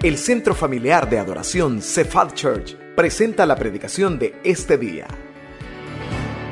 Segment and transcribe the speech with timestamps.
[0.00, 5.08] El Centro Familiar de Adoración Cephal Church presenta la predicación de este día.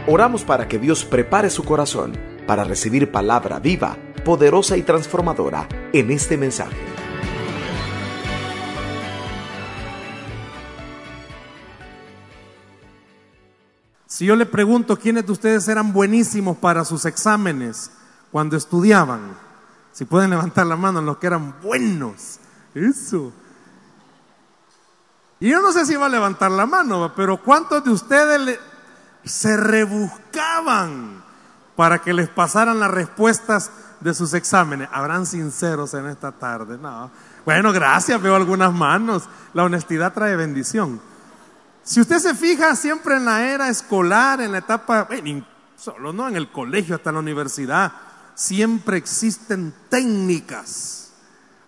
[0.09, 2.13] Oramos para que Dios prepare su corazón
[2.45, 6.77] para recibir palabra viva, poderosa y transformadora en este mensaje.
[14.09, 17.93] Si yo le pregunto quiénes de ustedes eran buenísimos para sus exámenes
[18.33, 19.37] cuando estudiaban,
[19.93, 22.41] si pueden levantar la mano los que eran buenos.
[22.77, 23.33] Eso.
[25.41, 28.59] Y yo no sé si va a levantar la mano, pero ¿cuántos de ustedes
[29.25, 31.25] se rebuscaban
[31.75, 34.91] para que les pasaran las respuestas de sus exámenes?
[34.93, 36.77] Habrán sinceros en esta tarde.
[36.77, 37.11] No.
[37.47, 39.27] Bueno, gracias, veo algunas manos.
[39.55, 41.01] La honestidad trae bendición.
[41.83, 45.09] Si usted se fija siempre en la era escolar, en la etapa,
[45.77, 47.93] solo no en el colegio, hasta la universidad,
[48.35, 51.06] siempre existen técnicas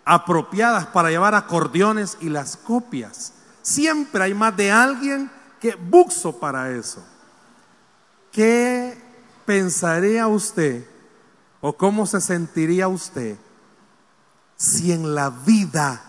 [0.09, 3.35] apropiadas para llevar acordeones y las copias.
[3.61, 7.05] Siempre hay más de alguien que buxo para eso.
[8.33, 8.99] ¿Qué
[9.45, 10.89] pensaría usted
[11.61, 13.37] o cómo se sentiría usted
[14.57, 16.03] si en la vida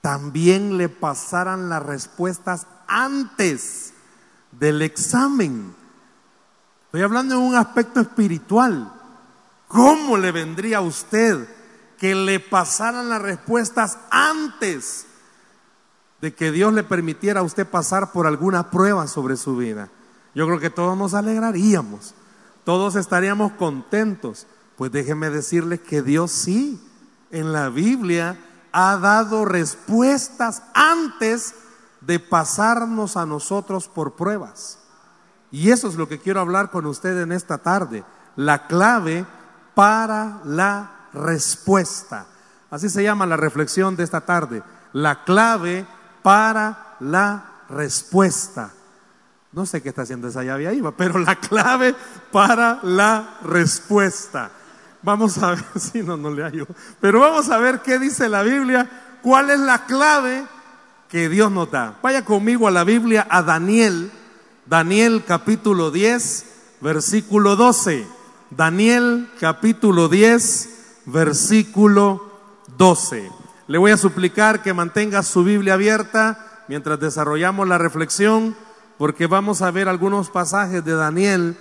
[0.00, 3.92] también le pasaran las respuestas antes
[4.52, 5.74] del examen?
[6.86, 8.94] Estoy hablando en un aspecto espiritual.
[9.68, 11.59] ¿Cómo le vendría a usted
[12.00, 15.04] que le pasaran las respuestas antes
[16.22, 19.90] de que Dios le permitiera a usted pasar por alguna prueba sobre su vida?
[20.34, 22.14] Yo creo que todos nos alegraríamos,
[22.64, 24.46] todos estaríamos contentos.
[24.76, 26.82] Pues déjeme decirle que Dios sí,
[27.30, 28.38] en la Biblia,
[28.72, 31.54] ha dado respuestas antes
[32.00, 34.78] de pasarnos a nosotros por pruebas.
[35.50, 38.04] Y eso es lo que quiero hablar con usted en esta tarde.
[38.36, 39.26] La clave
[39.74, 42.26] para la respuesta.
[42.70, 44.62] Así se llama la reflexión de esta tarde.
[44.92, 45.86] La clave
[46.22, 48.70] para la respuesta.
[49.52, 51.94] No sé qué está haciendo esa llave ahí, pero la clave
[52.30, 54.50] para la respuesta.
[55.02, 56.68] Vamos a ver si no, no le ayudo.
[57.00, 60.44] Pero vamos a ver qué dice la Biblia, cuál es la clave
[61.08, 61.98] que Dios nos da.
[62.02, 64.12] Vaya conmigo a la Biblia, a Daniel
[64.70, 66.44] Daniel capítulo 10,
[66.80, 68.06] versículo 12.
[68.50, 70.68] Daniel capítulo 10,
[71.10, 72.30] versículo
[72.76, 73.30] 12.
[73.66, 78.56] Le voy a suplicar que mantenga su Biblia abierta mientras desarrollamos la reflexión,
[78.98, 81.56] porque vamos a ver algunos pasajes de Daniel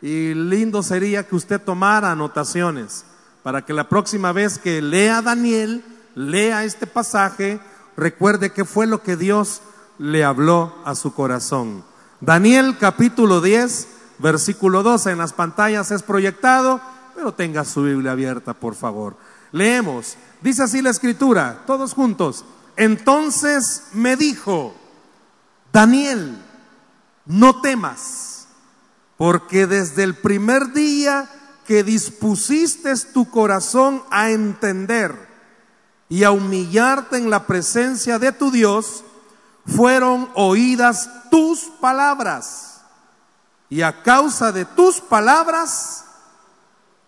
[0.00, 3.04] y lindo sería que usted tomara anotaciones
[3.42, 5.84] para que la próxima vez que lea Daniel,
[6.14, 7.60] lea este pasaje,
[7.96, 9.60] recuerde qué fue lo que Dios
[9.98, 11.84] le habló a su corazón.
[12.20, 13.88] Daniel capítulo 10,
[14.18, 16.80] versículo 12 en las pantallas es proyectado,
[17.14, 19.16] pero tenga su Biblia abierta, por favor.
[19.52, 22.44] Leemos, dice así la escritura, todos juntos.
[22.76, 24.74] Entonces me dijo,
[25.72, 26.42] Daniel,
[27.26, 28.48] no temas,
[29.16, 31.30] porque desde el primer día
[31.66, 35.16] que dispusiste tu corazón a entender
[36.08, 39.04] y a humillarte en la presencia de tu Dios,
[39.66, 42.82] fueron oídas tus palabras.
[43.70, 46.03] Y a causa de tus palabras,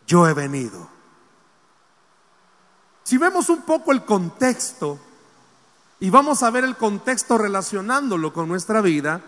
[0.07, 0.89] yo he venido.
[3.03, 4.99] Si vemos un poco el contexto,
[6.01, 9.21] y vamos a ver el contexto relacionándolo con nuestra vida,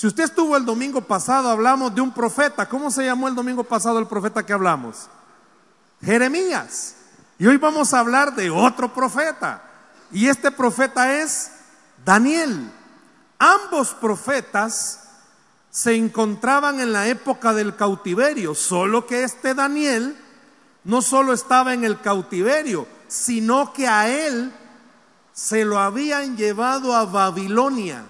[0.00, 2.66] si usted estuvo el domingo pasado, hablamos de un profeta.
[2.66, 5.10] ¿Cómo se llamó el domingo pasado el profeta que hablamos?
[6.02, 6.94] Jeremías.
[7.38, 9.62] Y hoy vamos a hablar de otro profeta.
[10.10, 11.50] Y este profeta es
[12.02, 12.72] Daniel.
[13.38, 15.09] Ambos profetas
[15.70, 20.16] se encontraban en la época del cautiverio, solo que este Daniel
[20.84, 24.52] no solo estaba en el cautiverio, sino que a él
[25.32, 28.04] se lo habían llevado a Babilonia.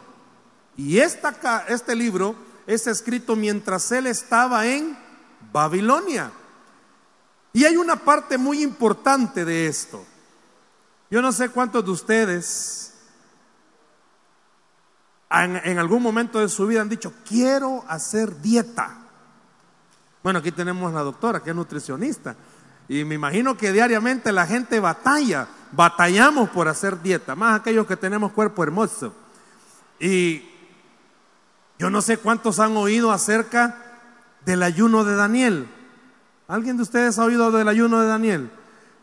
[0.77, 2.35] Y esta, este libro
[2.67, 4.97] es escrito mientras él estaba en
[5.53, 6.33] Babilonia.
[7.53, 10.05] Y hay una parte muy importante de esto.
[11.11, 12.80] Yo no sé cuántos de ustedes
[15.31, 18.99] en, algún momento de su vida han dicho, quiero hacer dieta.
[20.23, 22.35] Bueno, aquí tenemos a la doctora que es nutricionista.
[22.89, 27.97] Y me imagino que diariamente la gente batalla, batallamos por hacer dieta, más aquellos que
[27.97, 29.15] tenemos cuerpo hermoso.
[30.01, 30.43] Y
[31.79, 33.77] yo no sé cuántos han oído acerca
[34.45, 35.69] del ayuno de Daniel.
[36.49, 38.51] ¿Alguien de ustedes ha oído del ayuno de Daniel?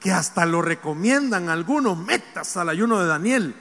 [0.02, 3.56] Que hasta lo recomiendan algunos, metas al ayuno de Daniel.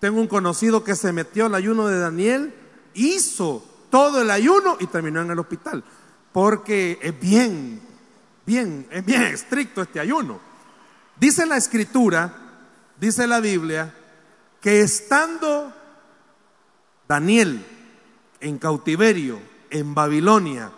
[0.00, 2.54] Tengo un conocido que se metió al ayuno de Daniel,
[2.94, 5.84] hizo todo el ayuno y terminó en el hospital.
[6.32, 7.80] Porque es bien,
[8.46, 10.40] bien, es bien estricto este ayuno.
[11.18, 12.50] Dice la escritura
[13.00, 13.94] dice la Biblia
[14.60, 15.72] que estando
[17.08, 17.64] Daniel
[18.40, 20.70] en cautiverio en Babilonia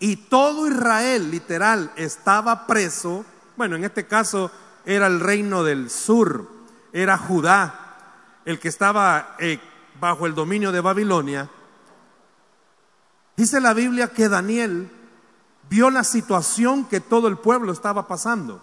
[0.00, 3.24] y todo Israel literal estaba preso,
[3.56, 4.50] bueno, en este caso
[4.84, 6.48] era el reino del sur,
[6.92, 7.87] era Judá,
[8.48, 9.60] el que estaba eh,
[10.00, 11.50] bajo el dominio de Babilonia,
[13.36, 14.90] dice la Biblia que Daniel
[15.68, 18.62] vio la situación que todo el pueblo estaba pasando,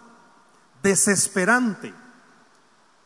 [0.82, 1.94] desesperante,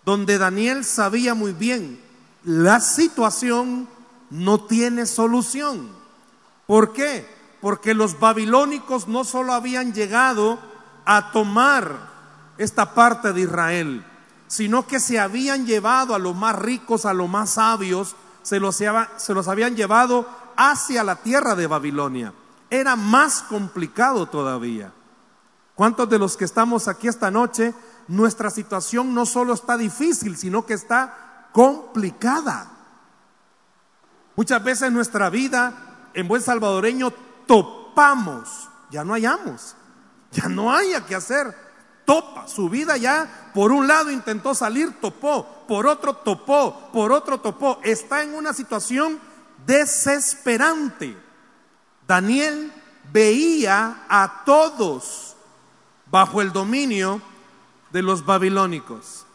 [0.06, 2.00] donde Daniel sabía muy bien,
[2.46, 3.90] la situación
[4.30, 5.90] no tiene solución.
[6.66, 7.28] ¿Por qué?
[7.60, 10.58] Porque los babilónicos no solo habían llegado
[11.04, 12.08] a tomar
[12.58, 14.06] esta parte de Israel,
[14.50, 18.75] sino que se habían llevado a los más ricos, a los más sabios, se los,
[18.75, 22.34] se los habían llevado hacia la tierra de Babilonia
[22.69, 24.92] era más complicado todavía.
[25.75, 27.74] ¿Cuántos de los que estamos aquí esta noche,
[28.07, 32.69] nuestra situación no solo está difícil, sino que está complicada?
[34.36, 37.12] Muchas veces nuestra vida en buen salvadoreño
[37.48, 39.75] topamos, ya no hallamos,
[40.31, 41.56] ya no haya que hacer,
[42.09, 47.39] topa, su vida ya por un lado intentó salir, topó, por otro topó, por otro
[47.39, 49.19] topó, está en una situación
[49.67, 51.15] desesperante.
[52.07, 52.73] Daniel
[53.13, 55.35] veía a todos
[56.07, 57.21] bajo el dominio
[57.91, 59.27] de los babilónicos.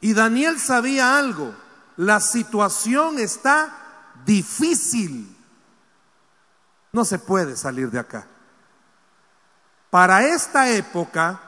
[0.00, 1.54] Y Daniel sabía algo,
[1.98, 5.36] la situación está difícil.
[6.90, 8.26] No se puede salir de acá.
[9.90, 11.42] Para esta época,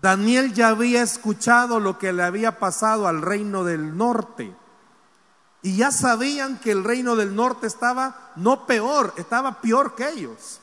[0.00, 4.54] Daniel ya había escuchado lo que le había pasado al reino del norte.
[5.62, 10.60] Y ya sabían que el reino del norte estaba no peor, estaba peor que ellos.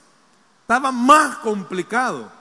[0.62, 2.32] Estaba más complicado.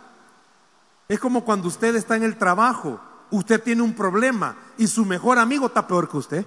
[1.08, 3.00] Es como cuando usted está en el trabajo,
[3.30, 6.46] usted tiene un problema y su mejor amigo está peor que usted.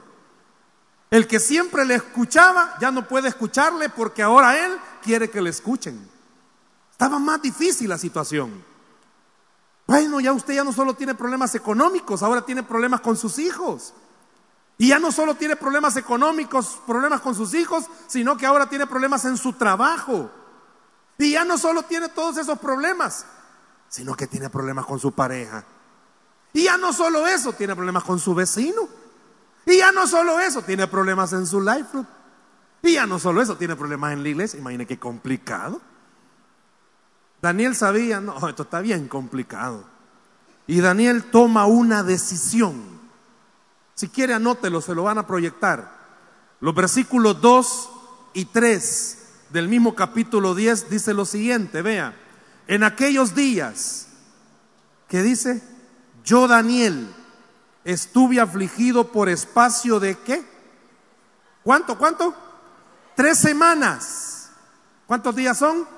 [1.12, 4.72] El que siempre le escuchaba ya no puede escucharle porque ahora él
[5.04, 6.10] quiere que le escuchen.
[6.92, 8.64] Estaba más difícil la situación.
[9.88, 13.94] Bueno, ya usted ya no solo tiene problemas económicos, ahora tiene problemas con sus hijos.
[14.78, 18.86] Y ya no solo tiene problemas económicos, problemas con sus hijos, sino que ahora tiene
[18.86, 20.30] problemas en su trabajo.
[21.18, 23.26] Y ya no solo tiene todos esos problemas,
[23.88, 25.64] sino que tiene problemas con su pareja.
[26.54, 28.88] Y ya no solo eso, tiene problemas con su vecino.
[29.66, 32.04] Y ya no solo eso, tiene problemas en su life.
[32.82, 34.60] Y ya no solo eso, tiene problemas en la iglesia.
[34.60, 35.82] Imagine qué complicado.
[37.48, 39.86] Daniel sabía, no, esto está bien complicado.
[40.68, 42.84] Y Daniel toma una decisión.
[43.96, 45.96] Si quiere, anótelo, se lo van a proyectar.
[46.60, 47.90] Los versículos 2
[48.34, 49.18] y 3
[49.52, 52.14] del mismo capítulo 10 dice lo siguiente, vea,
[52.68, 54.08] en aquellos días,
[55.08, 55.64] que dice,
[56.26, 57.08] yo Daniel
[57.86, 60.44] estuve afligido por espacio de qué?
[61.64, 61.98] ¿Cuánto?
[61.98, 62.36] ¿Cuánto?
[63.16, 64.50] Tres semanas.
[65.06, 65.97] ¿Cuántos días son?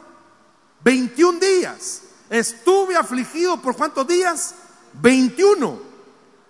[0.83, 2.03] 21 días.
[2.29, 4.55] Estuve afligido por cuántos días?
[5.01, 5.89] 21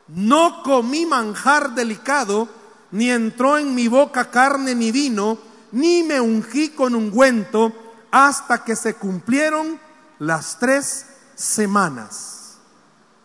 [0.09, 2.49] no comí manjar delicado,
[2.91, 5.37] ni entró en mi boca carne ni vino,
[5.71, 7.71] ni me ungí con ungüento,
[8.11, 9.79] hasta que se cumplieron
[10.17, 11.05] las tres
[11.35, 12.57] semanas.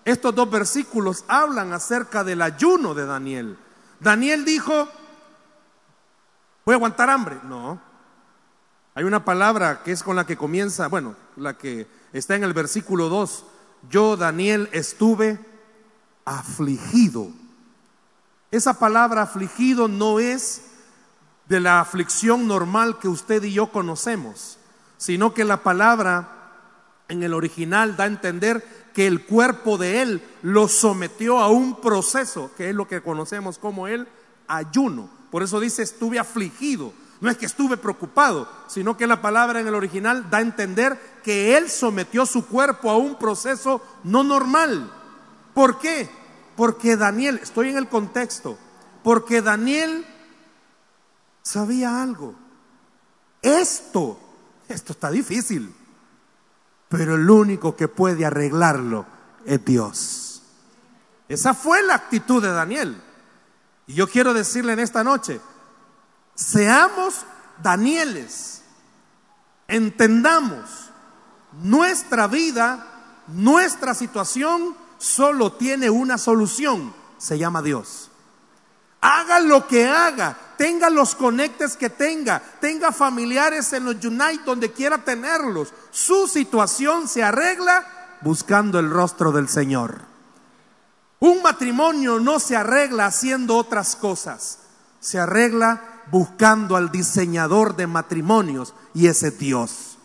[0.04, 3.58] Estos dos versículos hablan acerca del ayuno de Daniel.
[3.98, 4.86] Daniel dijo,
[6.66, 7.38] ¿voy a aguantar hambre?
[7.44, 7.80] No.
[8.96, 12.52] Hay una palabra que es con la que comienza, bueno, la que está en el
[12.52, 13.44] versículo 2.
[13.90, 15.38] Yo, Daniel, estuve
[16.24, 17.28] afligido.
[18.52, 20.62] Esa palabra afligido no es
[21.48, 24.58] de la aflicción normal que usted y yo conocemos,
[24.96, 26.28] sino que la palabra
[27.08, 31.80] en el original da a entender que el cuerpo de él lo sometió a un
[31.80, 34.06] proceso, que es lo que conocemos como el
[34.46, 35.10] ayuno.
[35.32, 36.92] Por eso dice estuve afligido.
[37.24, 41.20] No es que estuve preocupado, sino que la palabra en el original da a entender
[41.24, 44.92] que él sometió su cuerpo a un proceso no normal.
[45.54, 46.10] ¿Por qué?
[46.54, 48.58] Porque Daniel, estoy en el contexto,
[49.02, 50.06] porque Daniel
[51.40, 52.34] sabía algo.
[53.40, 54.20] Esto,
[54.68, 55.74] esto está difícil,
[56.90, 59.06] pero el único que puede arreglarlo
[59.46, 60.42] es Dios.
[61.26, 63.02] Esa fue la actitud de Daniel.
[63.86, 65.40] Y yo quiero decirle en esta noche,
[66.34, 67.24] seamos
[67.62, 68.62] Danieles,
[69.68, 70.90] entendamos
[71.62, 72.86] nuestra vida,
[73.28, 78.10] nuestra situación solo tiene una solución, se llama Dios.
[79.00, 84.72] Haga lo que haga, tenga los conectes que tenga, tenga familiares en los Unite donde
[84.72, 85.72] quiera tenerlos.
[85.90, 90.00] Su situación se arregla buscando el rostro del Señor.
[91.20, 94.58] Un matrimonio no se arregla haciendo otras cosas,
[95.00, 99.98] se arregla buscando al diseñador de matrimonios y ese Dios.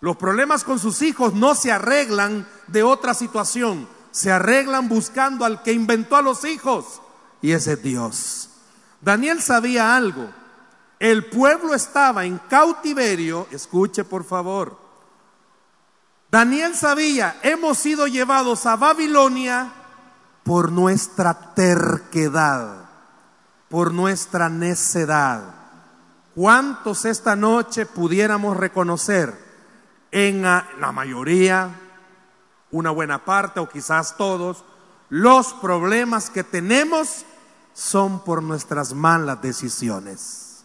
[0.00, 5.62] Los problemas con sus hijos no se arreglan de otra situación, se arreglan buscando al
[5.62, 7.00] que inventó a los hijos
[7.42, 8.50] y ese Dios.
[9.00, 10.28] Daniel sabía algo.
[10.98, 14.78] El pueblo estaba en cautiverio, escuche por favor.
[16.30, 19.72] Daniel sabía, hemos sido llevados a Babilonia
[20.42, 22.85] por nuestra terquedad,
[23.68, 25.42] por nuestra necedad.
[26.34, 29.34] ¿Cuántos esta noche pudiéramos reconocer
[30.10, 31.70] en la mayoría,
[32.70, 34.64] una buena parte o quizás todos,
[35.08, 37.24] los problemas que tenemos
[37.72, 40.64] son por nuestras malas decisiones?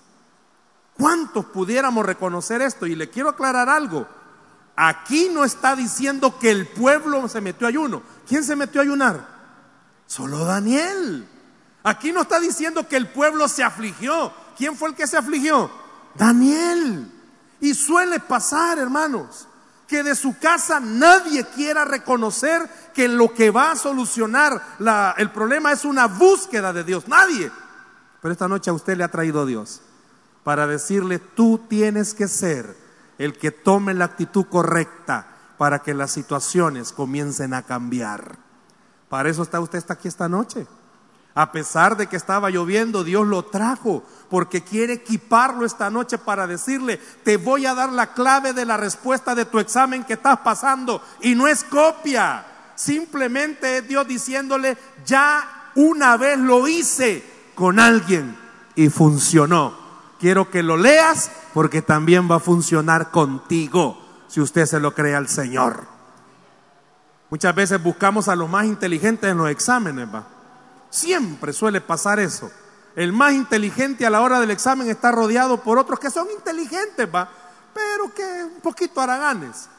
[0.98, 2.86] ¿Cuántos pudiéramos reconocer esto?
[2.86, 4.05] Y le quiero aclarar algo.
[4.75, 8.03] Aquí no está diciendo que el pueblo se metió a ayuno.
[8.27, 9.27] ¿Quién se metió a ayunar?
[10.05, 11.27] Solo Daniel.
[11.84, 14.32] Aquí no está diciendo que el pueblo se afligió.
[14.58, 15.72] ¿Quién fue el que se afligió?
[16.16, 17.12] Daniel.
[17.60, 19.48] Y suele pasar, hermanos,
[19.88, 24.62] que de su casa nadie quiera reconocer que lo que va a solucionar
[25.18, 27.08] el problema es una búsqueda de Dios.
[27.08, 27.52] Nadie.
[28.22, 29.82] Pero esta noche a usted le ha traído Dios
[30.44, 32.76] para decirle, tú tienes que ser
[33.18, 38.38] el que tome la actitud correcta para que las situaciones comiencen a cambiar.
[39.10, 40.66] Para eso está usted aquí esta noche.
[41.34, 46.46] A pesar de que estaba lloviendo, Dios lo trajo porque quiere equiparlo esta noche para
[46.46, 50.40] decirle, te voy a dar la clave de la respuesta de tu examen que estás
[50.40, 51.02] pasando.
[51.22, 52.46] Y no es copia,
[52.76, 57.24] simplemente es Dios diciéndole, ya una vez lo hice
[57.56, 58.38] con alguien
[58.76, 59.80] y funcionó.
[60.20, 63.98] Quiero que lo leas porque también va a funcionar contigo
[64.28, 65.88] si usted se lo cree al Señor.
[67.30, 70.40] Muchas veces buscamos a los más inteligentes en los exámenes, va.
[70.91, 72.51] Siempre suele pasar eso.
[72.95, 77.07] El más inteligente a la hora del examen está rodeado por otros que son inteligentes,
[77.13, 77.29] va,
[77.74, 79.69] pero que un poquito haraganes.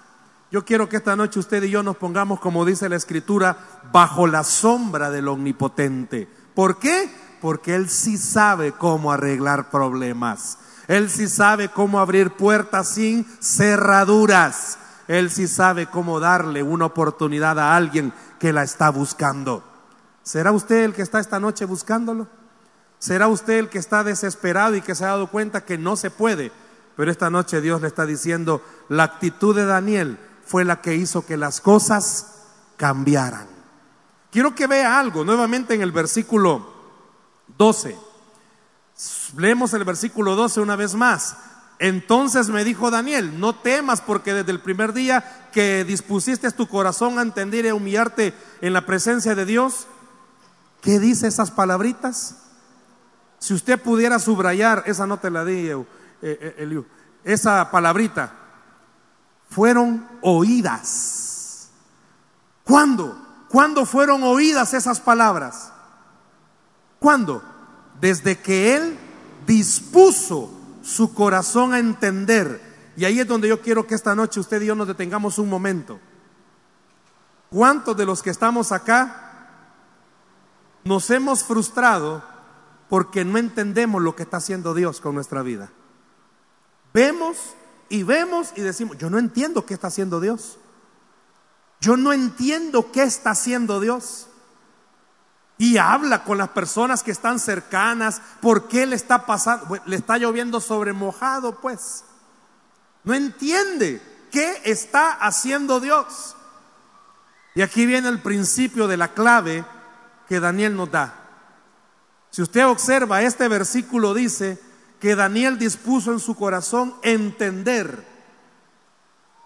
[0.50, 3.57] Yo quiero que esta noche usted y yo nos pongamos, como dice la Escritura,
[3.92, 6.28] bajo la sombra del Omnipotente.
[6.54, 7.11] ¿Por qué?
[7.40, 10.59] Porque Él sí sabe cómo arreglar problemas.
[10.88, 14.78] Él sí sabe cómo abrir puertas sin cerraduras.
[15.09, 19.72] Él sí sabe cómo darle una oportunidad a alguien que la está buscando.
[20.23, 22.29] ¿Será usted el que está esta noche buscándolo?
[22.99, 26.11] ¿Será usted el que está desesperado y que se ha dado cuenta que no se
[26.11, 26.52] puede?
[26.97, 31.26] Pero esta noche Dios le está diciendo, la actitud de Daniel fue la que hizo
[31.26, 32.45] que las cosas
[32.76, 33.47] cambiaran.
[34.31, 36.73] Quiero que vea algo nuevamente en el versículo
[37.59, 37.97] 12.
[39.37, 41.37] Leemos el versículo 12 una vez más.
[41.79, 47.19] Entonces me dijo Daniel, no temas porque desde el primer día que dispusiste tu corazón
[47.19, 49.88] a entender y humillarte en la presencia de Dios,
[50.83, 52.37] ¿qué dice esas palabritas?
[53.39, 55.87] Si usted pudiera subrayar, esa no te la di, eh,
[56.21, 56.85] eh,
[57.25, 58.33] esa palabrita,
[59.49, 61.71] fueron oídas.
[62.65, 63.17] ¿Cuándo?
[63.49, 65.73] ¿Cuándo fueron oídas esas palabras?
[66.99, 67.43] ¿Cuándo?
[68.01, 68.99] Desde que Él
[69.47, 70.51] dispuso
[70.83, 72.61] su corazón a entender.
[72.97, 75.49] Y ahí es donde yo quiero que esta noche usted y yo nos detengamos un
[75.49, 76.01] momento.
[77.51, 79.32] ¿Cuántos de los que estamos acá
[80.85, 82.23] nos hemos frustrado
[82.89, 85.71] porque no entendemos lo que está haciendo Dios con nuestra vida?
[86.93, 87.39] Vemos
[87.89, 90.59] y vemos y decimos, yo no entiendo qué está haciendo Dios.
[91.81, 94.29] Yo no entiendo qué está haciendo Dios
[95.62, 100.19] y habla con las personas que están cercanas, por qué le está pasando, le está
[100.19, 102.05] lloviendo sobre mojado, pues.
[103.05, 106.35] No entiende qué está haciendo Dios.
[107.55, 109.65] Y aquí viene el principio de la clave
[110.33, 111.12] que Daniel nos da.
[112.31, 114.59] Si usted observa, este versículo dice
[114.99, 118.03] que Daniel dispuso en su corazón entender.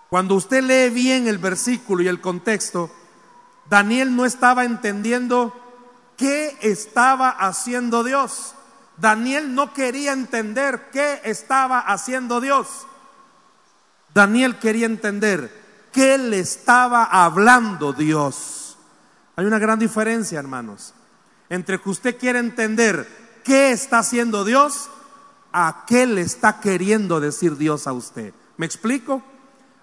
[0.09, 2.89] Cuando usted lee bien el versículo y el contexto,
[3.69, 5.53] Daniel no estaba entendiendo
[6.17, 8.55] qué estaba haciendo Dios.
[8.97, 12.87] Daniel no quería entender qué estaba haciendo Dios.
[14.15, 18.66] Daniel quería entender qué le estaba hablando Dios.
[19.37, 20.95] Hay una gran diferencia, hermanos,
[21.49, 24.91] entre que usted quiere entender qué está haciendo Dios
[25.53, 28.35] a qué le está queriendo decir Dios a usted.
[28.57, 29.23] ¿Me explico?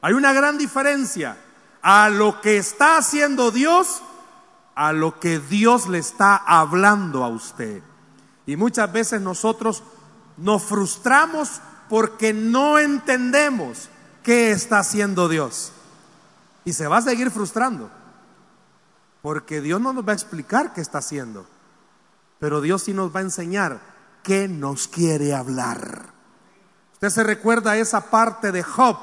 [0.01, 1.37] Hay una gran diferencia
[1.81, 4.01] a lo que está haciendo Dios
[4.75, 7.81] a lo que Dios le está hablando a usted.
[8.45, 9.83] Y muchas veces nosotros
[10.37, 13.89] nos frustramos porque no entendemos
[14.23, 15.71] qué está haciendo Dios.
[16.65, 17.89] Y se va a seguir frustrando.
[19.23, 21.47] Porque Dios no nos va a explicar qué está haciendo,
[22.39, 23.79] pero Dios sí nos va a enseñar
[24.21, 26.13] qué nos quiere hablar.
[26.91, 28.97] Usted se recuerda esa parte de Job.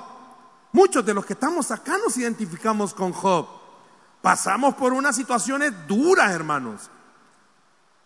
[0.72, 3.46] Muchos de los que estamos acá nos identificamos con Job.
[4.20, 6.90] Pasamos por unas situaciones duras, hermanos.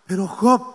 [0.07, 0.73] Pero Job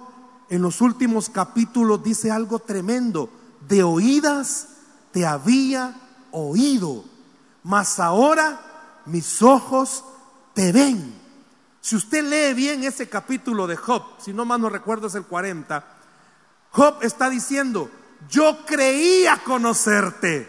[0.50, 3.30] en los últimos capítulos dice algo tremendo.
[3.66, 4.68] De oídas
[5.14, 5.96] te había
[6.32, 7.06] oído,
[7.64, 10.04] mas ahora mis ojos
[10.54, 11.19] te ven.
[11.82, 15.24] Si usted lee bien ese capítulo de Job, si no más no recuerdo es el
[15.24, 15.86] 40,
[16.72, 17.90] Job está diciendo,
[18.30, 20.48] yo creía conocerte,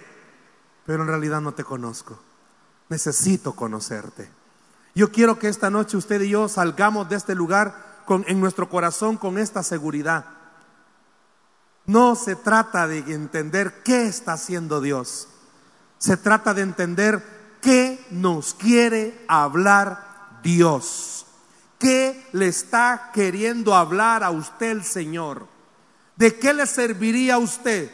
[0.84, 2.18] pero en realidad no te conozco.
[2.88, 4.28] Necesito conocerte.
[4.94, 8.68] Yo quiero que esta noche usted y yo salgamos de este lugar con, en nuestro
[8.68, 10.24] corazón con esta seguridad.
[11.86, 15.28] No se trata de entender qué está haciendo Dios.
[15.98, 17.22] Se trata de entender
[17.60, 20.09] qué nos quiere hablar
[20.42, 21.26] Dios.
[21.78, 25.46] ¿Qué le está queriendo hablar a usted el Señor?
[26.16, 27.90] ¿De qué le serviría a usted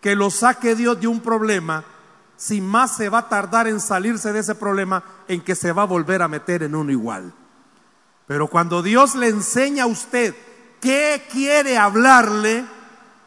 [0.00, 1.84] que lo saque Dios de un problema
[2.36, 5.82] si más se va a tardar en salirse de ese problema en que se va
[5.82, 7.32] a volver a meter en uno igual?
[8.28, 10.36] Pero cuando Dios le enseña a usted
[10.80, 12.64] qué quiere hablarle,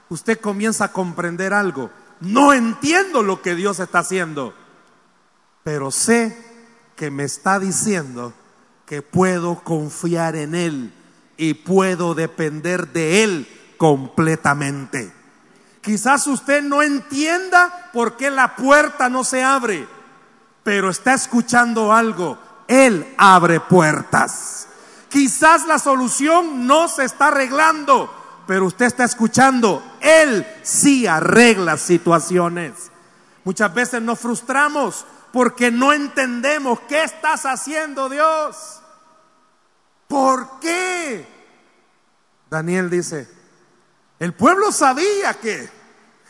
[0.07, 1.89] usted comienza a comprender algo.
[2.21, 4.53] No entiendo lo que Dios está haciendo,
[5.63, 6.37] pero sé
[6.95, 8.33] que me está diciendo
[8.91, 10.93] que puedo confiar en Él
[11.37, 15.13] y puedo depender de Él completamente.
[15.79, 19.87] Quizás usted no entienda por qué la puerta no se abre,
[20.63, 22.37] pero está escuchando algo.
[22.67, 24.67] Él abre puertas.
[25.07, 28.13] Quizás la solución no se está arreglando,
[28.45, 29.81] pero usted está escuchando.
[30.01, 32.91] Él sí arregla situaciones.
[33.45, 38.80] Muchas veces nos frustramos porque no entendemos qué estás haciendo Dios.
[40.11, 41.25] ¿Por qué?
[42.49, 43.29] Daniel dice,
[44.19, 45.69] el pueblo sabía que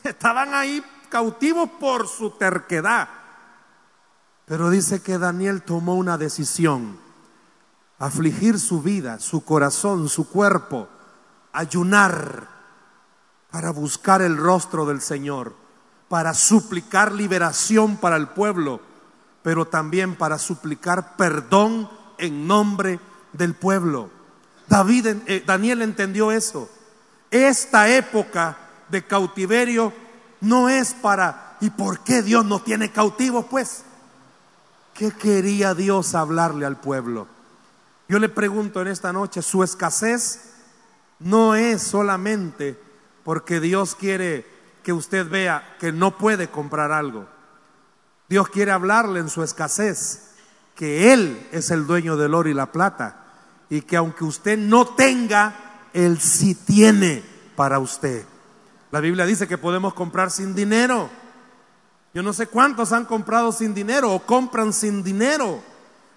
[0.03, 3.09] estaban ahí cautivos por su terquedad.
[4.45, 6.99] Pero dice que Daniel tomó una decisión,
[7.97, 10.87] afligir su vida, su corazón, su cuerpo,
[11.51, 12.49] ayunar
[13.49, 15.55] para buscar el rostro del Señor,
[16.07, 18.79] para suplicar liberación para el pueblo,
[19.41, 21.89] pero también para suplicar perdón
[22.19, 24.09] en nombre de del pueblo.
[24.67, 26.69] David, eh, Daniel entendió eso.
[27.29, 28.57] Esta época
[28.89, 29.93] de cautiverio
[30.41, 33.45] no es para, ¿y por qué Dios no tiene cautivos?
[33.49, 33.83] Pues,
[34.93, 37.27] ¿qué quería Dios hablarle al pueblo?
[38.07, 40.51] Yo le pregunto en esta noche, su escasez
[41.19, 42.77] no es solamente
[43.23, 44.45] porque Dios quiere
[44.83, 47.27] que usted vea que no puede comprar algo.
[48.27, 50.30] Dios quiere hablarle en su escasez,
[50.81, 53.25] que Él es el dueño del oro y la plata
[53.69, 55.53] y que aunque usted no tenga,
[55.93, 57.21] Él sí tiene
[57.55, 58.25] para usted.
[58.89, 61.07] La Biblia dice que podemos comprar sin dinero.
[62.15, 65.61] Yo no sé cuántos han comprado sin dinero o compran sin dinero.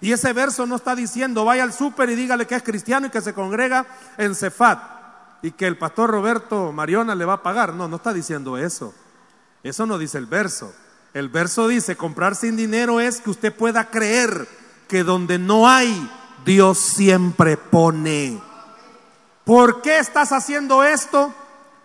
[0.01, 3.11] Y ese verso no está diciendo, vaya al súper y dígale que es cristiano y
[3.11, 3.85] que se congrega
[4.17, 4.81] en Cefat
[5.43, 7.75] y que el pastor Roberto Mariona le va a pagar.
[7.75, 8.95] No, no está diciendo eso.
[9.63, 10.73] Eso no dice el verso.
[11.15, 14.49] El verso dice, comprar sin dinero es que usted pueda creer
[14.89, 16.11] que donde no hay
[16.45, 18.43] Dios siempre pone.
[19.45, 21.33] ¿Por qué estás haciendo esto?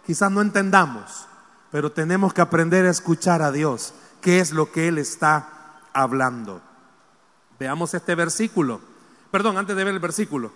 [0.06, 1.28] Quizás no entendamos,
[1.72, 6.62] pero tenemos que aprender a escuchar a Dios, qué es lo que Él está hablando.
[7.60, 8.82] Veamos este versículo.
[9.32, 10.52] Perdón, antes de ver el versículo.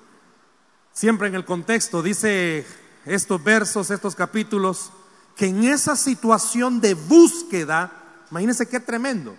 [0.93, 2.65] Siempre en el contexto dice
[3.05, 4.91] estos versos, estos capítulos,
[5.35, 7.91] que en esa situación de búsqueda,
[8.33, 9.35] imagínense qué tremendo.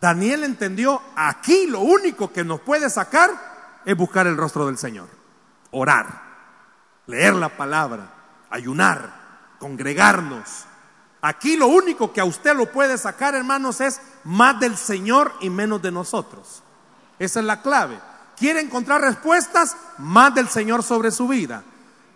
[0.00, 5.08] Daniel entendió, aquí lo único que nos puede sacar es buscar el rostro del Señor,
[5.70, 6.22] orar,
[7.06, 8.12] leer la palabra,
[8.50, 10.64] ayunar, congregarnos.
[11.20, 15.48] Aquí lo único que a usted lo puede sacar, hermanos, es más del Señor y
[15.48, 16.64] menos de nosotros.
[17.20, 18.00] Esa es la clave.
[18.36, 19.76] ¿Quiere encontrar respuestas?
[19.98, 21.62] Más del Señor sobre su vida.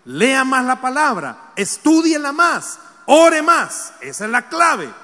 [0.05, 3.93] Lea más la palabra, estudiela más, ore más.
[4.01, 5.02] Esa es la clave.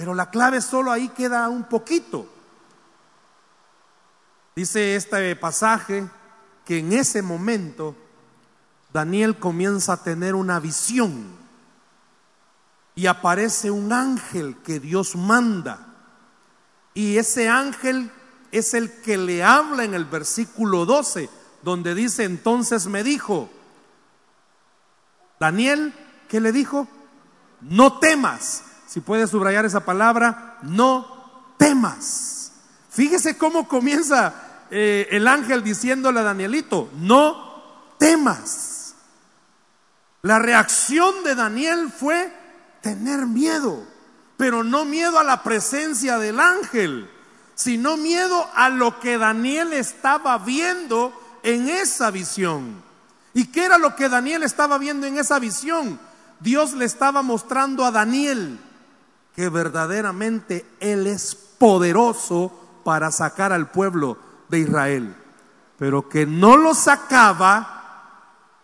[0.00, 2.26] Pero la clave solo ahí queda un poquito.
[4.56, 6.08] Dice este pasaje
[6.64, 7.94] que en ese momento
[8.94, 11.26] Daniel comienza a tener una visión
[12.94, 15.86] y aparece un ángel que Dios manda.
[16.94, 18.10] Y ese ángel
[18.52, 21.28] es el que le habla en el versículo 12,
[21.62, 23.50] donde dice, entonces me dijo,
[25.38, 25.92] Daniel,
[26.26, 26.88] ¿qué le dijo?
[27.60, 32.50] No temas si puede subrayar esa palabra, no temas.
[32.90, 34.34] Fíjese cómo comienza
[34.68, 38.96] eh, el ángel diciéndole a Danielito, no temas.
[40.22, 42.32] La reacción de Daniel fue
[42.80, 43.86] tener miedo,
[44.36, 47.08] pero no miedo a la presencia del ángel,
[47.54, 51.12] sino miedo a lo que Daniel estaba viendo
[51.44, 52.82] en esa visión.
[53.34, 56.00] ¿Y qué era lo que Daniel estaba viendo en esa visión?
[56.40, 58.58] Dios le estaba mostrando a Daniel
[59.34, 62.52] que verdaderamente Él es poderoso
[62.84, 65.14] para sacar al pueblo de Israel,
[65.78, 67.76] pero que no lo sacaba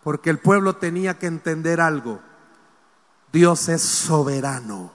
[0.02, 2.20] porque el pueblo tenía que entender algo.
[3.32, 4.92] Dios es soberano.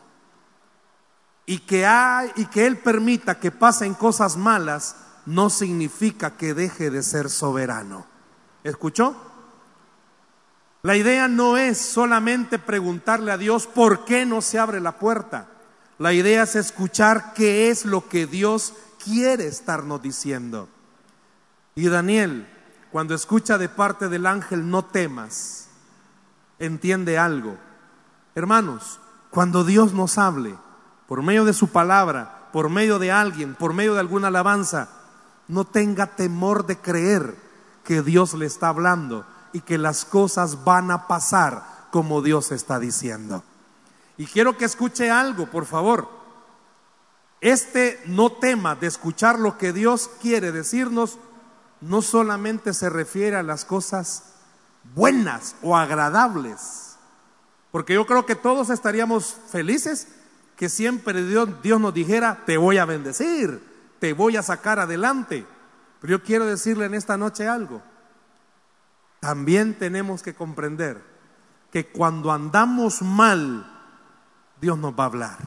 [1.45, 6.89] Y que, hay, y que Él permita que pasen cosas malas no significa que deje
[6.89, 8.05] de ser soberano.
[8.63, 9.15] ¿Escuchó?
[10.83, 15.47] La idea no es solamente preguntarle a Dios por qué no se abre la puerta.
[16.01, 18.73] La idea es escuchar qué es lo que Dios
[19.05, 20.67] quiere estarnos diciendo.
[21.75, 22.47] Y Daniel,
[22.91, 25.67] cuando escucha de parte del ángel, no temas,
[26.57, 27.55] entiende algo.
[28.33, 30.57] Hermanos, cuando Dios nos hable,
[31.07, 34.89] por medio de su palabra, por medio de alguien, por medio de alguna alabanza,
[35.47, 37.35] no tenga temor de creer
[37.83, 41.61] que Dios le está hablando y que las cosas van a pasar
[41.91, 43.43] como Dios está diciendo.
[44.17, 46.09] Y quiero que escuche algo, por favor.
[47.39, 51.17] Este no tema de escuchar lo que Dios quiere decirnos
[51.81, 54.35] no solamente se refiere a las cosas
[54.93, 56.97] buenas o agradables,
[57.71, 60.07] porque yo creo que todos estaríamos felices
[60.55, 63.63] que siempre Dios, Dios nos dijera, te voy a bendecir,
[63.99, 65.45] te voy a sacar adelante.
[65.99, 67.81] Pero yo quiero decirle en esta noche algo.
[69.19, 71.01] También tenemos que comprender
[71.71, 73.70] que cuando andamos mal,
[74.61, 75.37] Dios nos va a hablar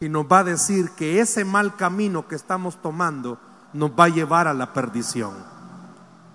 [0.00, 3.38] y nos va a decir que ese mal camino que estamos tomando
[3.72, 5.34] nos va a llevar a la perdición.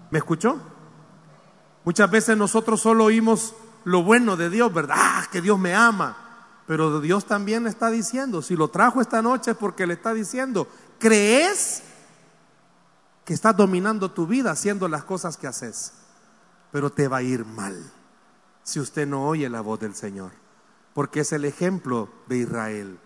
[0.09, 0.59] ¿Me escuchó?
[1.83, 4.95] Muchas veces nosotros solo oímos lo bueno de Dios, ¿verdad?
[4.97, 6.17] Ah, que Dios me ama.
[6.67, 10.67] Pero Dios también está diciendo, si lo trajo esta noche es porque le está diciendo,
[10.99, 11.83] ¿crees
[13.25, 15.93] que estás dominando tu vida haciendo las cosas que haces?
[16.71, 17.91] Pero te va a ir mal
[18.63, 20.31] si usted no oye la voz del Señor,
[20.93, 22.99] porque es el ejemplo de Israel.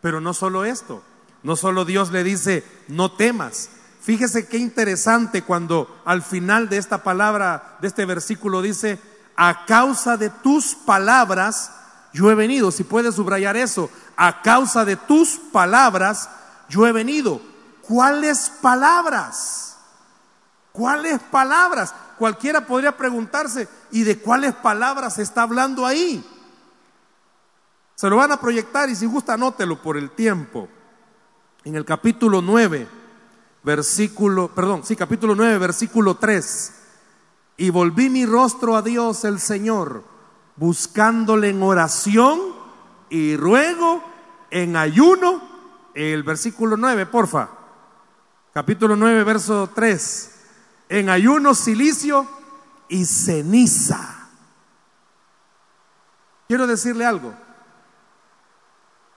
[0.00, 1.02] Pero no solo esto,
[1.42, 3.70] no solo Dios le dice, no temas.
[4.00, 8.98] Fíjese qué interesante cuando al final de esta palabra, de este versículo dice,
[9.36, 11.72] a causa de tus palabras
[12.12, 12.70] yo he venido.
[12.70, 16.28] Si puedes subrayar eso, a causa de tus palabras
[16.68, 17.40] yo he venido.
[17.82, 19.76] ¿Cuáles palabras?
[20.72, 21.94] ¿Cuáles palabras?
[22.18, 26.24] Cualquiera podría preguntarse, ¿y de cuáles palabras está hablando ahí?
[28.00, 30.70] Se lo van a proyectar y si gusta anótelo por el tiempo
[31.64, 32.88] en el capítulo 9,
[33.62, 36.74] versículo, perdón, sí, capítulo 9, versículo 3.
[37.58, 40.02] Y volví mi rostro a Dios el Señor,
[40.56, 42.40] buscándole en oración
[43.10, 44.02] y ruego
[44.50, 45.42] en ayuno.
[45.92, 47.50] El versículo 9, porfa.
[48.54, 50.40] Capítulo 9, verso 3.
[50.88, 52.26] En ayuno, silicio
[52.88, 54.30] y ceniza.
[56.48, 57.49] Quiero decirle algo.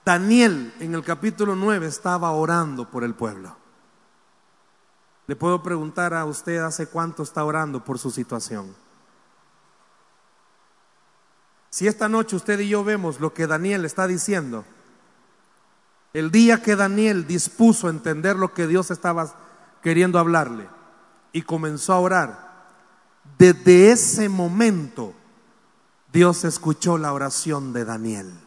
[0.04, 3.56] Daniel en el capítulo 9 estaba orando por el pueblo.
[5.26, 8.74] Le puedo preguntar a usted hace cuánto está orando por su situación.
[11.70, 14.64] Si esta noche usted y yo vemos lo que Daniel está diciendo,
[16.12, 19.34] el día que Daniel dispuso a entender lo que Dios estaba
[19.82, 20.68] queriendo hablarle
[21.32, 22.54] y comenzó a orar,
[23.38, 25.14] desde ese momento
[26.12, 28.43] Dios escuchó la oración de Daniel.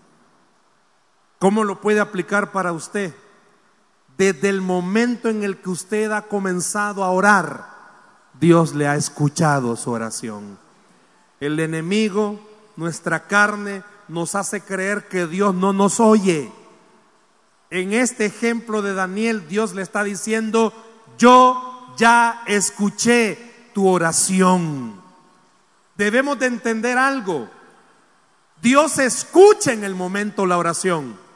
[1.39, 3.13] ¿Cómo lo puede aplicar para usted?
[4.17, 7.69] Desde el momento en el que usted ha comenzado a orar,
[8.39, 10.57] Dios le ha escuchado su oración.
[11.39, 12.39] El enemigo,
[12.75, 16.51] nuestra carne, nos hace creer que Dios no nos oye.
[17.69, 20.73] En este ejemplo de Daniel, Dios le está diciendo,
[21.19, 24.99] yo ya escuché tu oración.
[25.95, 27.49] Debemos de entender algo.
[28.63, 31.26] Dios escucha en el momento la oración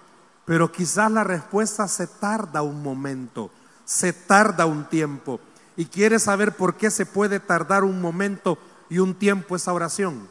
[0.46, 3.52] pero quizás la respuesta se tarda un momento,
[3.86, 5.40] se tarda un tiempo.
[5.78, 8.58] Y quiere saber por qué se puede tardar un momento
[8.90, 10.28] y un tiempo esa oración.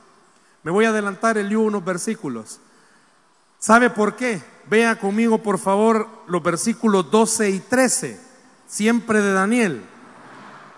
[0.62, 2.60] Me voy a adelantar el unos versículos.
[3.58, 4.42] ¿Sabe por qué?
[4.68, 8.20] Vea conmigo, por favor, los versículos 12 y 13,
[8.66, 9.82] siempre de Daniel.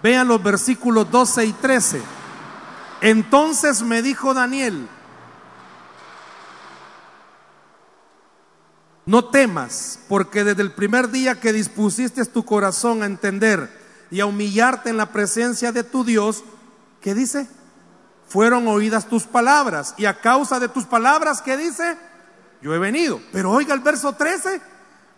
[0.03, 2.03] Vean los versículos 12 y 13.
[3.01, 4.89] Entonces me dijo Daniel,
[9.05, 13.69] No temas, porque desde el primer día que dispusiste tu corazón a entender
[14.11, 16.45] y a humillarte en la presencia de tu Dios,
[17.01, 17.49] ¿qué dice?
[18.29, 21.97] Fueron oídas tus palabras y a causa de tus palabras, ¿qué dice?
[22.63, 23.21] Yo he venido.
[23.33, 24.61] Pero oiga el verso 13,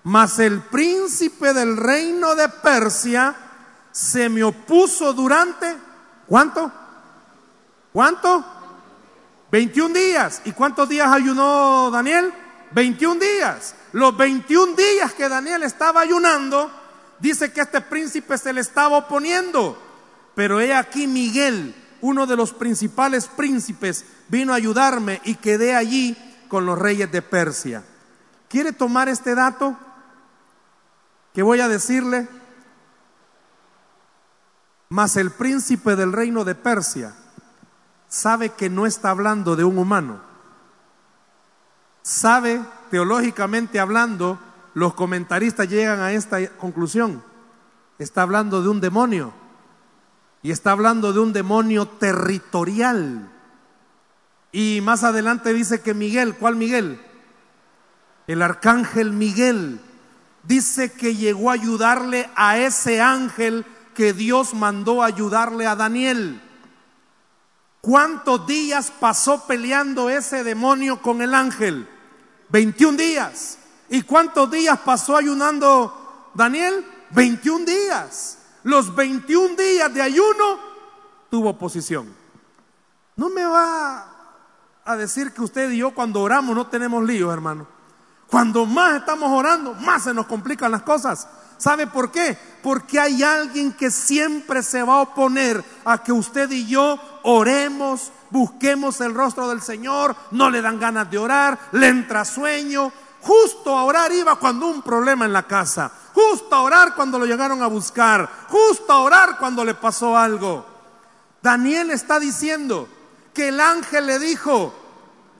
[0.04, 3.36] mas el príncipe del reino de Persia
[3.92, 5.76] se me opuso durante,
[6.26, 6.72] ¿cuánto?
[7.92, 8.44] ¿Cuánto?
[9.52, 10.42] 21 días.
[10.46, 12.32] ¿Y cuántos días ayunó Daniel?
[12.74, 13.74] 21 días.
[13.92, 16.70] Los 21 días que Daniel estaba ayunando,
[17.20, 19.80] dice que este príncipe se le estaba oponiendo.
[20.34, 26.16] Pero he aquí Miguel, uno de los principales príncipes, vino a ayudarme y quedé allí
[26.48, 27.84] con los reyes de Persia.
[28.48, 29.78] ¿Quiere tomar este dato
[31.32, 32.28] que voy a decirle?
[34.88, 37.14] Mas el príncipe del reino de Persia
[38.08, 40.33] sabe que no está hablando de un humano.
[42.04, 44.38] Sabe, teológicamente hablando,
[44.74, 47.24] los comentaristas llegan a esta conclusión.
[47.98, 49.32] Está hablando de un demonio.
[50.42, 53.32] Y está hablando de un demonio territorial.
[54.52, 57.00] Y más adelante dice que Miguel, ¿cuál Miguel?
[58.26, 59.80] El arcángel Miguel
[60.42, 63.64] dice que llegó a ayudarle a ese ángel
[63.94, 66.42] que Dios mandó ayudarle a Daniel.
[67.80, 71.88] ¿Cuántos días pasó peleando ese demonio con el ángel?
[72.48, 73.58] 21 días.
[73.88, 76.84] ¿Y cuántos días pasó ayunando Daniel?
[77.10, 78.38] 21 días.
[78.62, 80.58] Los 21 días de ayuno
[81.30, 82.14] tuvo oposición.
[83.16, 84.06] No me va
[84.84, 87.66] a decir que usted y yo cuando oramos no tenemos líos, hermano.
[88.26, 91.28] Cuando más estamos orando, más se nos complican las cosas.
[91.56, 92.36] ¿Sabe por qué?
[92.62, 98.10] Porque hay alguien que siempre se va a oponer a que usted y yo oremos,
[98.34, 102.92] busquemos el rostro del Señor, no le dan ganas de orar, le entra sueño.
[103.20, 107.26] Justo a orar iba cuando un problema en la casa, justo a orar cuando lo
[107.26, 110.66] llegaron a buscar, justo a orar cuando le pasó algo.
[111.40, 112.88] Daniel está diciendo
[113.32, 114.74] que el ángel le dijo,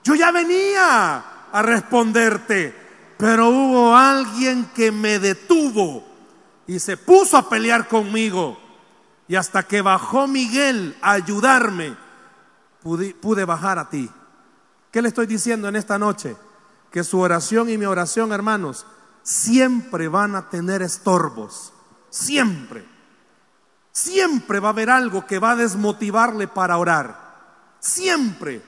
[0.05, 2.75] yo ya venía a responderte,
[3.19, 6.05] pero hubo alguien que me detuvo
[6.69, 8.57] y se puso a pelear conmigo.
[9.27, 12.04] Y hasta que bajó Miguel a ayudarme,
[12.85, 14.11] pude, bajar a ti.
[14.92, 16.37] ¿Qué le estoy diciendo en esta noche?
[16.90, 18.87] Que su oración y mi oración, hermanos,
[19.23, 21.73] siempre van a tener estorbos.
[22.11, 22.85] Siempre.
[23.90, 27.77] Siempre va a haber algo que va a desmotivarle para orar.
[27.81, 28.62] Siempre.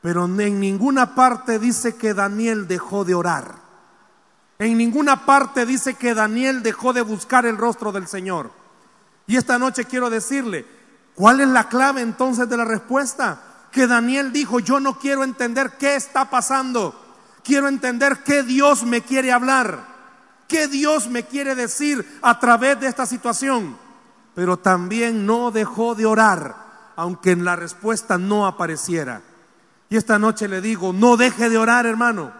[0.00, 3.56] Pero en ninguna parte dice que Daniel dejó de orar.
[4.58, 8.50] En ninguna parte dice que Daniel dejó de buscar el rostro del Señor.
[9.26, 10.66] Y esta noche quiero decirle,
[11.20, 13.42] ¿cuál es la clave entonces de la respuesta?
[13.70, 16.98] Que Daniel dijo, yo no quiero entender qué está pasando,
[17.44, 19.84] quiero entender qué Dios me quiere hablar,
[20.48, 23.76] qué Dios me quiere decir a través de esta situación.
[24.34, 26.56] Pero también no dejó de orar,
[26.96, 29.20] aunque en la respuesta no apareciera.
[29.90, 32.32] Y esta noche le digo, no deje de orar, hermano.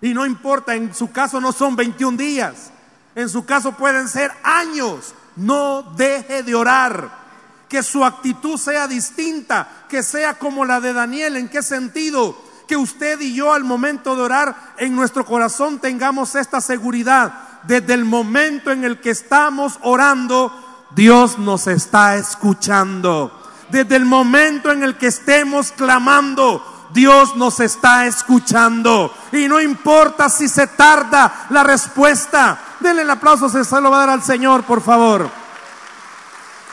[0.00, 2.70] Y no importa, en su caso no son 21 días,
[3.14, 5.14] en su caso pueden ser años.
[5.36, 7.23] No deje de orar.
[7.68, 11.36] Que su actitud sea distinta, que sea como la de Daniel.
[11.36, 12.36] ¿En qué sentido?
[12.68, 17.32] Que usted y yo al momento de orar en nuestro corazón tengamos esta seguridad.
[17.64, 20.52] Desde el momento en el que estamos orando,
[20.94, 23.40] Dios nos está escuchando.
[23.70, 29.12] Desde el momento en el que estemos clamando, Dios nos está escuchando.
[29.32, 32.58] Y no importa si se tarda la respuesta.
[32.80, 35.43] Denle el aplauso, se lo va a dar al Señor, por favor.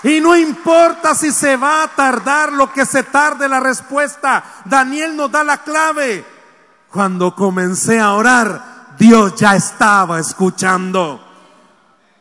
[0.04, 4.44] Y no importa si se va a tardar lo que se tarde la respuesta.
[4.66, 6.26] Daniel nos da la clave.
[6.90, 11.24] Cuando comencé a orar, Dios ya estaba escuchando.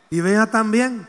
[0.09, 1.07] Y vea también,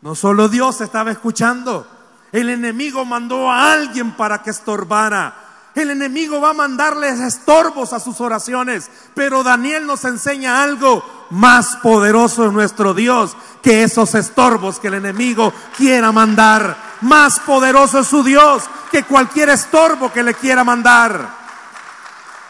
[0.00, 1.86] no solo Dios estaba escuchando,
[2.32, 5.49] el enemigo mandó a alguien para que estorbara.
[5.74, 11.76] El enemigo va a mandarles estorbos a sus oraciones, pero Daniel nos enseña algo más
[11.76, 16.76] poderoso en nuestro Dios que esos estorbos que el enemigo quiera mandar.
[17.02, 21.38] Más poderoso es su Dios que cualquier estorbo que le quiera mandar.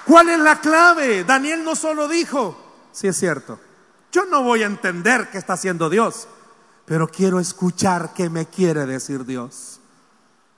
[0.06, 1.24] ¿Cuál es la clave?
[1.24, 2.56] Daniel no solo dijo,
[2.90, 3.60] si es cierto,
[4.10, 6.26] yo no voy a entender qué está haciendo Dios,
[6.86, 9.79] pero quiero escuchar qué me quiere decir Dios.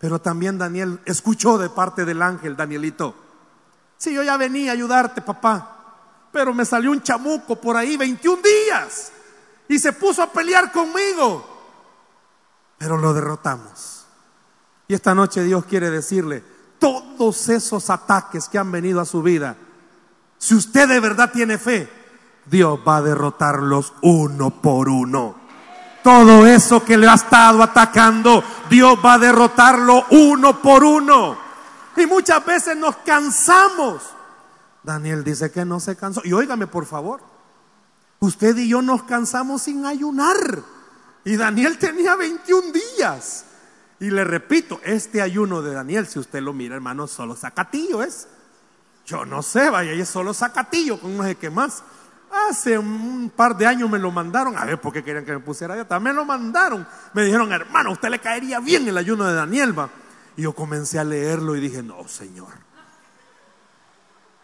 [0.02, 3.14] Pero también Daniel escuchó de parte del ángel, Danielito.
[3.96, 6.26] Sí, yo ya venía a ayudarte, papá.
[6.32, 9.12] Pero me salió un chamuco por ahí 21 días.
[9.68, 11.46] Y se puso a pelear conmigo.
[12.78, 14.04] Pero lo derrotamos.
[14.88, 16.42] Y esta noche Dios quiere decirle,
[16.80, 19.54] todos esos ataques que han venido a su vida,
[20.36, 21.88] si usted de verdad tiene fe,
[22.46, 25.41] Dios va a derrotarlos uno por uno.
[26.02, 31.38] Todo eso que le ha estado atacando, Dios va a derrotarlo uno por uno.
[31.96, 34.02] Y muchas veces nos cansamos.
[34.82, 36.22] Daniel dice que no se cansó.
[36.24, 37.20] Y óigame, por favor,
[38.18, 40.36] usted y yo nos cansamos sin ayunar.
[41.24, 43.44] Y Daniel tenía 21 días.
[44.00, 48.26] Y le repito, este ayuno de Daniel, si usted lo mira, hermano, solo sacatillo es.
[49.06, 51.82] Yo no sé, vaya, es solo sacatillo, con no sé más.
[52.32, 55.40] Hace un par de años me lo mandaron, a ver por qué querían que me
[55.40, 56.86] pusiera allá, también lo mandaron.
[57.12, 59.74] Me dijeron, hermano, usted le caería bien el ayuno de Daniel.
[60.36, 62.48] Y yo comencé a leerlo y dije, no, Señor,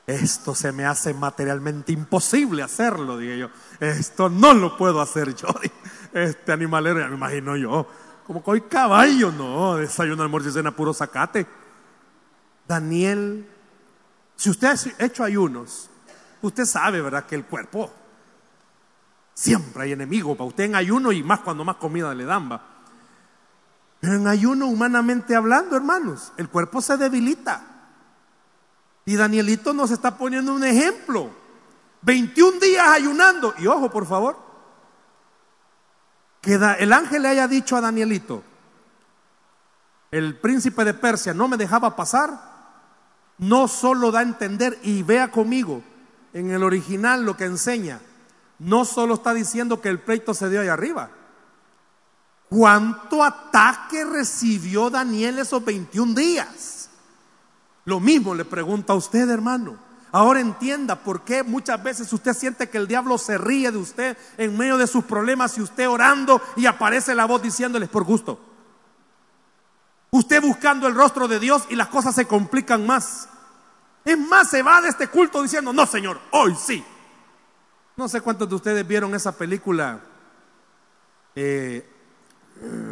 [0.06, 3.50] esto se me hace materialmente imposible hacerlo, dije yo.
[3.80, 5.48] Esto no lo puedo hacer yo.
[6.12, 7.86] Este animalero, ya me imagino yo.
[8.26, 11.46] Como que hoy caballo, no, desayuno, almuerzo y cena puro zacate.
[12.66, 13.46] Daniel,
[14.36, 15.90] si usted ha hecho ayunos,
[16.42, 17.26] usted sabe, ¿verdad?
[17.26, 17.90] Que el cuerpo
[19.34, 22.62] siempre hay enemigo para usted en ayuno y más cuando más comida le dan, va.
[24.00, 27.62] Pero en ayuno, humanamente hablando, hermanos, el cuerpo se debilita.
[29.04, 31.30] Y Danielito nos está poniendo un ejemplo.
[32.02, 33.54] 21 días ayunando.
[33.58, 34.38] Y ojo, por favor,
[36.40, 38.44] que el ángel le haya dicho a Danielito,
[40.10, 42.38] el príncipe de Persia no me dejaba pasar,
[43.38, 45.82] no solo da a entender, y vea conmigo,
[46.38, 48.00] en el original lo que enseña,
[48.58, 51.10] no solo está diciendo que el pleito se dio ahí arriba,
[52.48, 56.88] ¿Cuánto ataque recibió Daniel esos 21 días?
[57.84, 59.76] Lo mismo le pregunto a usted, hermano.
[60.10, 64.16] Ahora entienda por qué muchas veces usted siente que el diablo se ríe de usted
[64.38, 68.40] en medio de sus problemas y usted orando y aparece la voz diciéndoles por gusto.
[70.10, 73.28] Usted buscando el rostro de Dios y las cosas se complican más.
[74.08, 76.82] Es más, se va de este culto diciendo, no Señor, hoy sí.
[77.94, 80.00] No sé cuántos de ustedes vieron esa película.
[81.34, 81.86] Eh,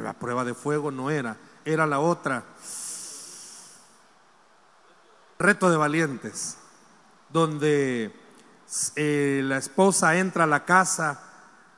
[0.02, 2.44] la prueba de fuego no era, era la otra.
[5.38, 6.58] Reto de valientes,
[7.30, 8.14] donde
[8.96, 11.18] eh, la esposa entra a la casa,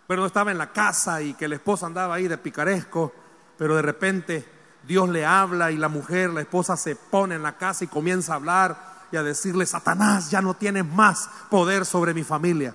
[0.09, 3.13] pero no estaba en la casa y que la esposa andaba ahí de picaresco,
[3.57, 4.45] pero de repente
[4.83, 8.33] Dios le habla y la mujer, la esposa se pone en la casa y comienza
[8.33, 12.75] a hablar y a decirle, Satanás, ya no tienes más poder sobre mi familia.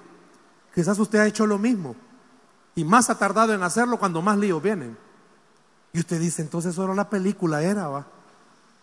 [0.74, 1.96] Quizás usted ha hecho lo mismo.
[2.76, 4.98] Y más ha tardado en hacerlo cuando más líos vienen.
[5.94, 8.08] Y usted dice, entonces solo la película era, ¿va?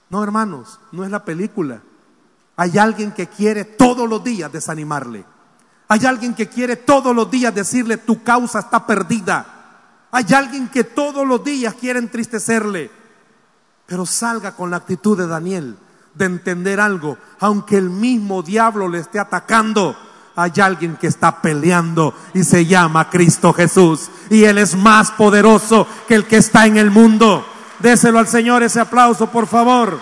[0.09, 1.83] No, hermanos, no es la película.
[2.57, 5.25] Hay alguien que quiere todos los días desanimarle.
[5.89, 10.07] Hay alguien que quiere todos los días decirle, tu causa está perdida.
[10.13, 12.91] Hay alguien que todos los días quiere entristecerle.
[13.87, 15.77] Pero salga con la actitud de Daniel,
[16.15, 19.97] de entender algo, aunque el mismo diablo le esté atacando
[20.37, 24.11] hay alguien que está peleando y se llama Cristo Jesús.
[24.31, 27.47] Y Él es más poderoso que el que está en el mundo.
[27.79, 30.01] Déselo al Señor ese aplauso, por favor.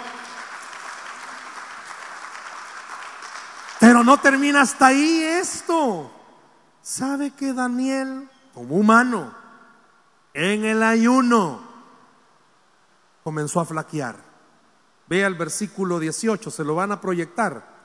[3.81, 6.11] Pero no termina hasta ahí esto.
[6.83, 9.35] ¿Sabe que Daniel, como humano,
[10.35, 11.61] en el ayuno,
[13.23, 14.27] comenzó a flaquear?
[15.09, 17.79] Vea el versículo 18, se lo van a proyectar.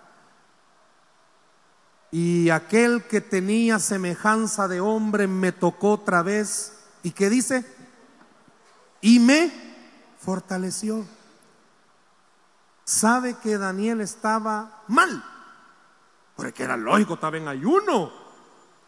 [2.11, 6.73] Y aquel que tenía semejanza de hombre me tocó otra vez.
[7.01, 7.65] ¿Y qué dice?
[9.01, 9.51] Y me
[10.19, 11.05] fortaleció.
[12.83, 15.23] Sabe que Daniel estaba mal.
[16.35, 18.11] Porque era lógico, estaba en ayuno.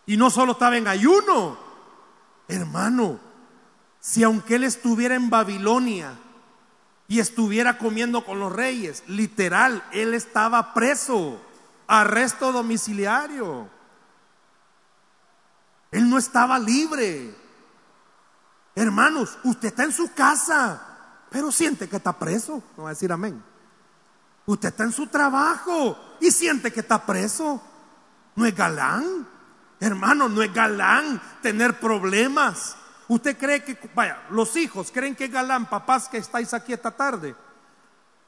[0.06, 1.58] Y no solo estaba en ayuno.
[2.48, 3.20] Hermano,
[4.00, 6.16] si aunque él estuviera en Babilonia
[7.08, 11.40] y estuviera comiendo con los reyes, literal, él estaba preso
[11.88, 13.70] arresto domiciliario.
[15.92, 17.36] Él no estaba libre.
[18.76, 20.82] Hermanos, usted está en su casa,
[21.30, 22.62] pero siente que está preso.
[22.76, 23.42] No va a decir amén.
[24.46, 27.62] Usted está en su trabajo y siente que está preso.
[28.36, 29.28] No es galán.
[29.80, 32.76] Hermano, no es galán tener problemas.
[33.08, 36.92] Usted cree que, vaya, los hijos creen que es galán, papás que estáis aquí esta
[36.92, 37.36] tarde.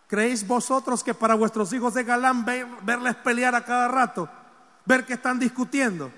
[0.08, 4.30] ¿Creéis vosotros que para vuestros hijos de galán verles pelear a cada rato?
[4.86, 6.12] Ver que están discutiendo.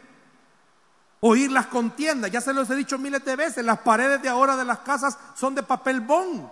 [1.21, 2.29] Oír las contiendas.
[2.29, 3.65] Ya se los he dicho miles de veces.
[3.65, 6.47] Las paredes de ahora de las casas son de papel bond.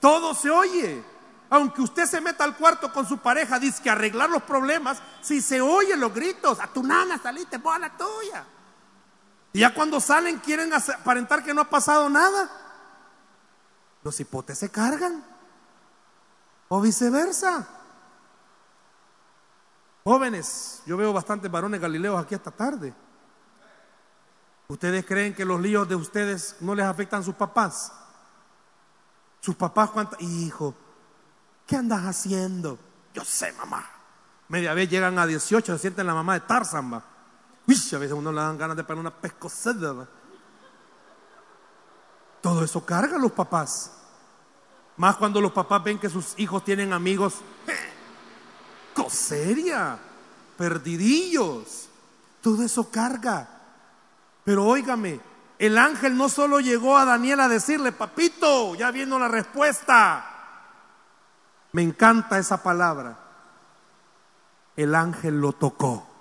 [0.00, 1.04] Todo se oye.
[1.50, 5.40] Aunque usted se meta al cuarto con su pareja, dice que arreglar los problemas, si
[5.40, 8.44] se oyen los gritos, a tu nana saliste, vos a la tuya.
[9.54, 12.50] Y ya cuando salen quieren aparentar que no ha pasado nada.
[14.02, 15.24] Los hipotes se cargan.
[16.66, 17.64] O viceversa.
[20.02, 22.92] Jóvenes, yo veo bastantes varones galileos aquí esta tarde.
[24.66, 27.92] ¿Ustedes creen que los líos de ustedes no les afectan a sus papás?
[29.38, 30.20] Sus papás, ¿cuántas?
[30.20, 30.74] Hijo,
[31.64, 32.76] ¿qué andas haciendo?
[33.14, 33.88] Yo sé, mamá.
[34.48, 37.13] Media vez llegan a 18, se sienten la mamá de Tarzan, va.
[37.66, 40.06] Uy, a veces uno le dan ganas de poner una pescoseda, va.
[42.40, 43.90] Todo eso carga a los papás.
[44.96, 47.36] Más cuando los papás ven que sus hijos tienen amigos.
[48.92, 49.98] Coseria,
[50.58, 51.88] perdidillos.
[52.42, 53.48] Todo eso carga.
[54.44, 55.20] Pero óigame,
[55.58, 60.30] el ángel no solo llegó a Daniel a decirle, papito, ya viendo la respuesta.
[61.72, 63.18] Me encanta esa palabra.
[64.76, 66.13] El ángel lo tocó.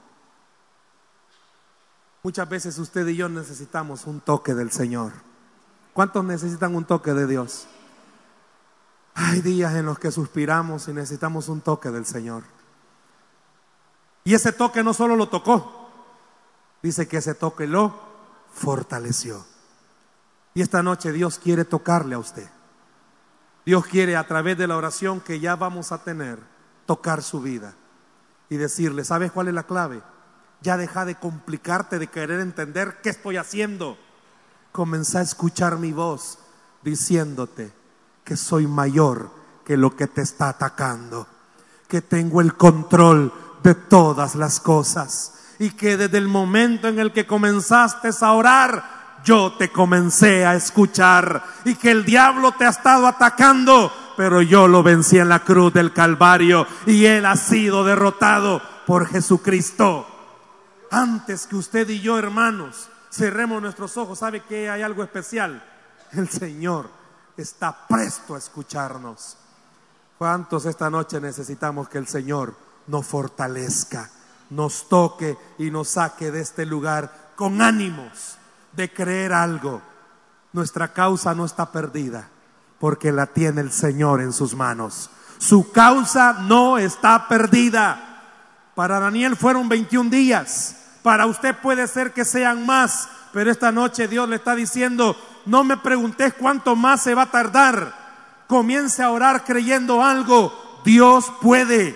[2.24, 5.12] Muchas veces usted y yo necesitamos un toque del Señor.
[5.92, 7.68] ¿Cuántos necesitan un toque de Dios?
[9.14, 12.44] Hay días en los que suspiramos y necesitamos un toque del Señor.
[14.24, 15.90] Y ese toque no solo lo tocó,
[16.82, 17.94] dice que ese toque lo
[18.54, 19.46] fortaleció.
[20.54, 22.50] Y esta noche Dios quiere tocarle a usted.
[23.66, 26.40] Dios quiere a través de la oración que ya vamos a tener,
[26.86, 27.74] tocar su vida
[28.48, 30.02] y decirle, ¿sabes cuál es la clave?
[30.64, 33.98] Ya deja de complicarte, de querer entender qué estoy haciendo.
[34.72, 36.40] Comenzá a escuchar mi voz
[36.82, 37.72] diciéndote,
[38.24, 39.30] que soy mayor
[39.66, 41.28] que lo que te está atacando,
[41.88, 47.12] que tengo el control de todas las cosas y que desde el momento en el
[47.12, 52.70] que comenzaste a orar, yo te comencé a escuchar y que el diablo te ha
[52.70, 57.84] estado atacando, pero yo lo vencí en la cruz del Calvario y él ha sido
[57.84, 60.08] derrotado por Jesucristo.
[60.94, 65.64] Antes que usted y yo, hermanos, cerremos nuestros ojos, ¿sabe que hay algo especial?
[66.12, 66.88] El Señor
[67.36, 69.36] está presto a escucharnos.
[70.20, 74.08] ¿Cuántos esta noche necesitamos que el Señor nos fortalezca,
[74.52, 78.38] nos toque y nos saque de este lugar con ánimos
[78.74, 79.82] de creer algo?
[80.52, 82.30] Nuestra causa no está perdida
[82.80, 85.10] porque la tiene el Señor en sus manos.
[85.40, 88.22] Su causa no está perdida.
[88.76, 90.82] Para Daniel fueron 21 días.
[91.04, 95.64] Para usted puede ser que sean más, pero esta noche Dios le está diciendo, no
[95.64, 98.02] me preguntes cuánto más se va a tardar.
[98.48, 100.82] Comience a orar creyendo algo.
[100.86, 101.96] Dios puede.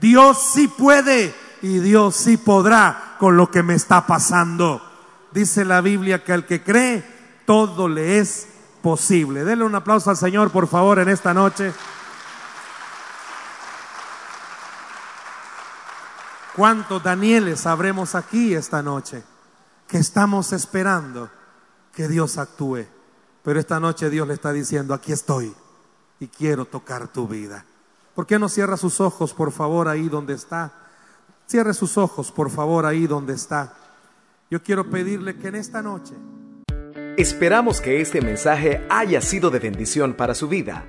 [0.00, 1.34] Dios sí puede.
[1.62, 4.82] Y Dios sí podrá con lo que me está pasando.
[5.30, 7.04] Dice la Biblia que al que cree,
[7.46, 8.48] todo le es
[8.82, 9.44] posible.
[9.44, 11.72] Denle un aplauso al Señor, por favor, en esta noche.
[16.60, 19.22] ¿Cuántos Danieles habremos aquí esta noche
[19.88, 21.30] que estamos esperando?
[21.94, 22.84] que Dios actúe.
[23.42, 25.54] Pero esta noche Dios le está diciendo, aquí estoy
[26.18, 27.64] y quiero tocar tu vida.
[28.14, 30.70] ¿Por qué no cierra sus ojos, por favor, ahí donde está?
[31.46, 33.72] Cierre sus ojos, por favor, ahí donde está.
[34.50, 36.12] Yo quiero pedirle que en esta noche...
[37.16, 40.84] Esperamos que este mensaje haya sido de bendición para su vida.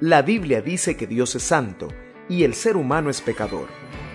[0.00, 1.88] La Biblia dice que Dios es santo
[2.26, 3.68] y el ser humano es pecador,